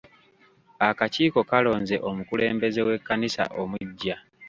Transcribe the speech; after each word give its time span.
Akakiiko 0.89 1.39
kalonze 1.49 1.95
omukulembeze 2.09 2.79
w'ekkanisa 2.87 3.43
omuggya. 3.61 4.15